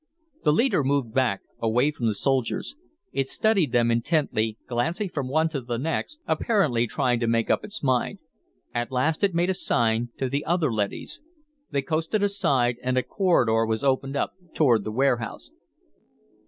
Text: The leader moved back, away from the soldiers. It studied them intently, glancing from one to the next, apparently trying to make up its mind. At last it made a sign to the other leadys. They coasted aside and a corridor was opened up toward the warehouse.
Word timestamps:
The 0.43 0.51
leader 0.51 0.83
moved 0.83 1.13
back, 1.13 1.41
away 1.59 1.91
from 1.91 2.07
the 2.07 2.15
soldiers. 2.15 2.75
It 3.11 3.27
studied 3.27 3.71
them 3.71 3.91
intently, 3.91 4.57
glancing 4.67 5.09
from 5.09 5.27
one 5.27 5.47
to 5.49 5.61
the 5.61 5.77
next, 5.77 6.19
apparently 6.25 6.87
trying 6.87 7.19
to 7.19 7.27
make 7.27 7.51
up 7.51 7.63
its 7.63 7.83
mind. 7.83 8.17
At 8.73 8.91
last 8.91 9.23
it 9.23 9.35
made 9.35 9.51
a 9.51 9.53
sign 9.53 10.09
to 10.17 10.27
the 10.27 10.43
other 10.43 10.73
leadys. 10.73 11.21
They 11.69 11.83
coasted 11.83 12.23
aside 12.23 12.77
and 12.81 12.97
a 12.97 13.03
corridor 13.03 13.63
was 13.67 13.83
opened 13.83 14.15
up 14.15 14.33
toward 14.55 14.85
the 14.85 14.91
warehouse. 14.91 15.51